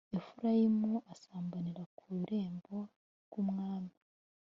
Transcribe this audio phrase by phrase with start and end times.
[0.17, 2.77] Efurayimu asambanira kururembo
[3.25, 3.95] rwumwami